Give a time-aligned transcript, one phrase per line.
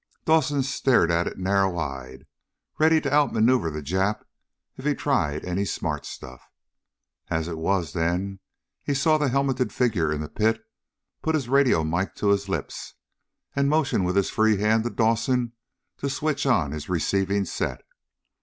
[0.25, 2.25] Dawson stared at it narrow eyed,
[2.79, 4.23] ready to out maneuver the Jap
[4.75, 6.41] if he tried any smart stuff.
[7.29, 8.39] And it was then
[8.83, 10.65] he saw the helmeted figure in the pit
[11.21, 12.95] put his radio mike to his lips,
[13.55, 15.53] and motion with his free hand to Dawson
[15.97, 17.83] to switch on his receiving set.